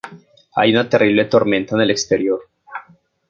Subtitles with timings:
[0.55, 2.49] Hay una terrible tormenta en el exterior.